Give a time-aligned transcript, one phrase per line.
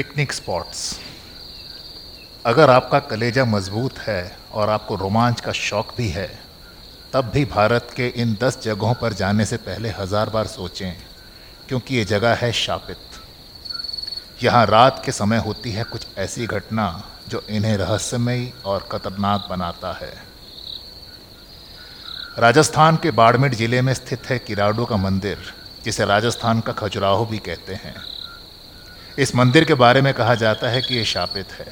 [0.00, 0.82] Picnic spots.
[2.44, 6.28] अगर आपका कलेजा मज़बूत है और आपको रोमांच का शौक भी है,
[7.12, 10.92] तब भी भारत के इन दस जगहों पर जाने से पहले हज़ार बार सोचें,
[11.68, 13.18] क्योंकि ये जगह है शापित।
[14.42, 16.86] यहाँ रात के समय होती है कुछ ऐसी घटना
[17.28, 20.12] जो इन्हें रहस्यमयी और खतरनाक बनाता है।
[22.38, 25.52] राजस्थान के बाड़मेर ज़िले में स्थित है किराडो का मंदिर,
[25.84, 27.94] जिसे राजस्थान का खजुराहो भी कहते हैं।
[29.18, 31.66] इस मंदिर के बारे में कहा जाता है कि ये शापित है।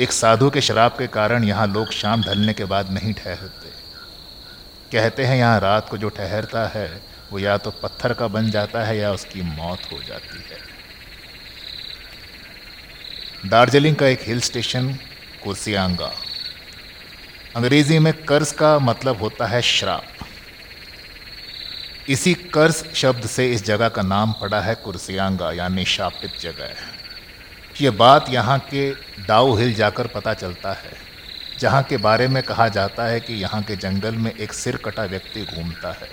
[0.00, 3.70] एक साधु के शराब के कारण यहाँ लोग शाम ढलने के बाद नहीं ठहरते।
[4.92, 8.84] कहते हैं यहाँ रात को जो ठहरता है, वो या तो पत्थर का बन जाता
[8.84, 10.64] है या उसकी मौत हो जाती है।
[13.50, 14.92] दार्जिलिंग का एक हिल स्टेशन
[15.44, 16.12] कुर्सियांगा
[17.56, 20.15] अंग्रेज़ी में कर्ज का मतलब होता है श्राप।
[22.08, 26.74] इसी कर्ज शब्द से इस जगह का नाम पड़ा है कुर्सियांगा, यानी शापित जगह।
[27.80, 28.90] ये बात यहाँ के
[29.26, 30.92] डाउ हिल जाकर पता चलता है,
[31.58, 35.04] जहाँ के बारे में कहा जाता है कि यहाँ के जंगल में एक सिर कटा
[35.04, 36.08] व्यक्ति घूमता है।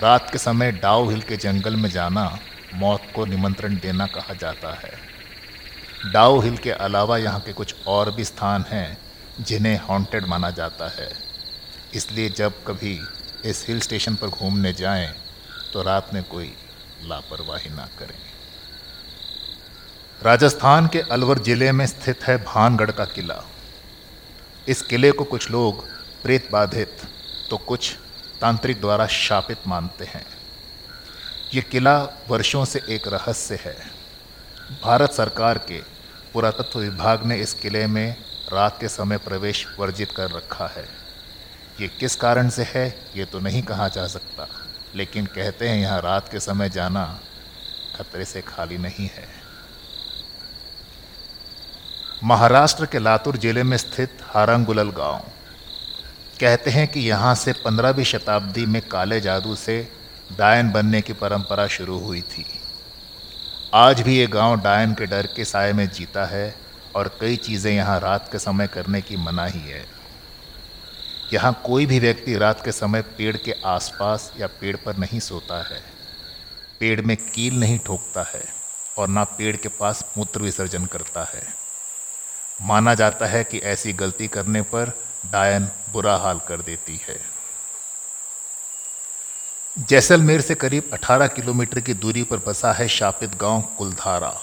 [0.00, 2.38] रात के समय डाउ हिल के जंगल में जाना,
[2.74, 4.92] मौत को निमंत्रण देना कहा जाता है।
[6.12, 8.98] डाउ हिल के अलावा यहाँ के कुछ और भी स्थान हैं,
[9.40, 11.10] जिन्हें हॉन्टेड माना जाता है।
[11.94, 12.98] इसलिए जब कभी
[13.44, 15.08] इस हिल स्टेशन पर घूमने जाएँ
[15.72, 16.52] तो रात में कोई
[17.04, 18.18] लापरवाही ना करें।
[20.22, 23.42] राजस्थान के अलवर ज़िले में स्थित है भानगढ़ का किला।
[24.68, 25.84] इस किले को कुछ लोग
[26.22, 26.96] प्रेत बाधित
[27.50, 27.92] तो कुछ
[28.40, 30.24] तांत्रिक द्वारा शापित मानते हैं।
[31.54, 31.96] ये किला
[32.28, 33.76] वर्षों से एक रहस्य है।
[34.82, 35.80] भारत सरकार के
[36.32, 38.16] पुरातत्व विभाग ने इस किले में
[38.52, 40.84] रात के समय प्रवेश वर्जित कर रखा है।
[41.80, 44.48] ये किस कारण से है, ये तो नहीं कहा जा सकता।
[44.94, 47.04] लेकिन कहते हैं, यहाँ रात के समय जाना
[47.96, 49.28] खतरे से खाली नहीं है।
[52.24, 55.22] महाराष्ट्र के लातूर ज़िले में स्थित हारंगुलल गाँव।
[56.40, 59.76] कहते हैं कि यहाँ से पंद्रहवीं शताब्दी में काले जादू से
[60.38, 62.44] डायन बनने की परंपरा शुरू हुई थी।
[63.74, 66.54] आज भी ये गाँव डायन के डर के साय में जीता है
[66.96, 69.84] और कई चीज़ें यहाँ रात के समय करने की मनाही है।
[71.32, 75.62] यहाँ कोई भी व्यक्ति रात के समय पेड़ के आसपास या पेड़ पर नहीं सोता
[75.62, 75.80] है।
[76.80, 78.44] पेड़ में कील नहीं ठोकता है
[78.98, 81.42] और ना पेड़ के पास मूत्र विसर्जन करता है।
[82.62, 84.92] माना जाता है कि ऐसी गलती करने पर
[85.26, 87.20] डायन बुरा हाल कर देती है।
[89.78, 94.40] जैसलमेर से करीब 18 किलोमीटर की दूरी पर बसा है शापित गाँव कुलधारा,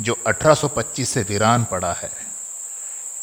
[0.00, 2.10] जो 1825 से वीरान पड़ा है।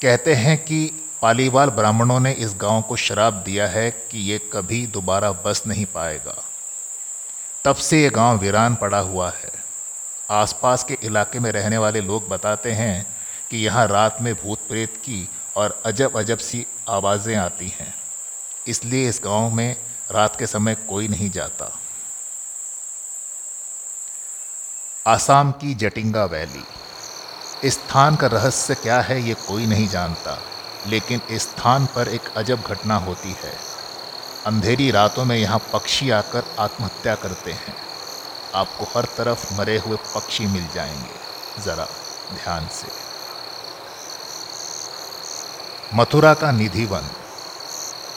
[0.01, 4.85] कहते हैं कि पालीवाल ब्राह्मणों ने इस गाँव को शराब दिया है कि ये कभी
[4.87, 6.35] दोबारा बस नहीं पाएगा।
[7.65, 9.51] तब से ये गाँव वीरान पड़ा हुआ है।
[10.31, 13.05] आसपास के इलाके में रहने वाले लोग बताते हैं
[13.49, 17.93] कि यहाँ रात में भूत प्रेत की और अजब अजब सी आवाज़ें आती हैं।
[18.67, 19.75] इसलिए इस गाँव में
[20.11, 21.73] रात के समय कोई नहीं जाता।
[25.05, 26.65] आसाम की जटिंगा वैली।
[27.63, 30.41] इस स्थान का रहस्य क्या है ये कोई नहीं जानता।
[30.87, 33.53] लेकिन इस स्थान पर एक अजब घटना होती है।
[34.45, 37.75] अंधेरी रातों में यहाँ पक्षी आकर आत्महत्या करते हैं।
[38.55, 41.85] आपको हर तरफ़ मरे हुए पक्षी मिल जाएँगे। ज़रा
[42.33, 42.87] ध्यान से।
[45.95, 47.09] मथुरा का निधि वन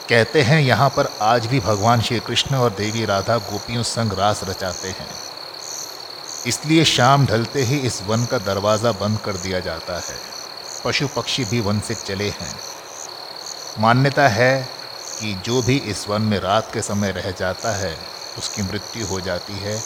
[0.09, 4.43] कहते हैं यहाँ पर आज भी भगवान श्री कृष्ण और देवी राधा गोपियों संग रास
[4.43, 5.09] रचाते हैं।
[6.45, 10.36] इसलिए शाम ढलते ही इस वन का दरवाज़ा बंद कर दिया जाता है।
[10.85, 12.55] पशु पक्षी भी वन से चले हैं।
[13.79, 14.69] मान्यता है
[15.21, 17.97] कि जो भी इस वन में रात के समय रह जाता है,
[18.37, 19.83] उसकी मृत्यु हो जाती है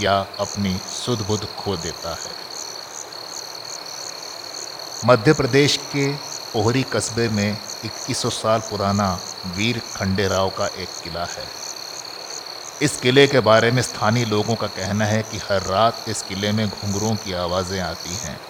[0.00, 2.34] या अपनी सुध बुध खो देता है।
[5.06, 6.12] मध्य प्रदेश के
[6.52, 9.20] पोहरी कस्बे में 2100 साल पुराना
[9.56, 11.46] वीर खंडेराव का एक किला है।
[12.82, 16.52] इस किले के बारे में स्थानीय लोगों का कहना है कि हर रात इस किले
[16.52, 18.40] में घुंघरों की आवाज़ें आती हैं।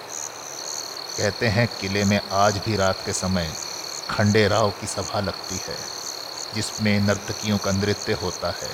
[1.19, 3.53] कहते हैं, किले में आज भी रात के समय
[4.11, 5.77] खंडे राव की सभा लगती है,
[6.55, 8.71] जिसमें नर्तकियों का नृत्य होता है।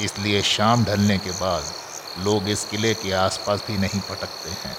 [0.00, 1.72] इसलिए शाम ढलने के बाद
[2.18, 4.76] लोग इस किले के आसपास भी नहीं पटकते हैं।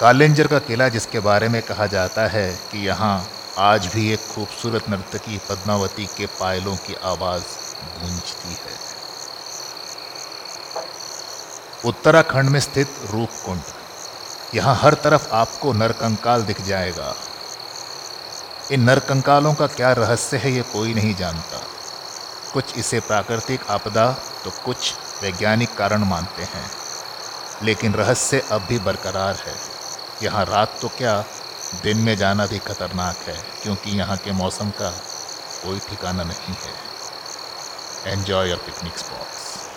[0.00, 3.28] कालेंजर का किला, जिसके बारे में कहा जाता है कि यहाँ
[3.58, 7.42] आज भी एक खूबसूरत नर्तकी पद्मावती के पायलों की आवाज़
[8.00, 8.76] गूंजती है।
[11.84, 13.62] उत्तराखंड में स्थित रूपकुंड।
[14.54, 17.14] यहाँ हर तरफ़ आपको नरकंकाल दिख जाएगा।
[18.72, 21.60] इन नरकंकालों का क्या रहस्य है ये कोई नहीं जानता।
[22.52, 24.06] कुछ इसे प्राकृतिक आपदा
[24.44, 26.70] तो कुछ वैज्ञानिक कारण मानते हैं।
[27.62, 29.54] लेकिन रहस्य अब भी बरकरार है।
[30.22, 31.20] यहाँ रात तो क्या
[31.82, 34.90] दिन में जाना भी खतरनाक है, क्योंकि यहाँ के मौसम का
[35.62, 39.67] कोई ठिकाना नहीं है। Enjoy your picnic spots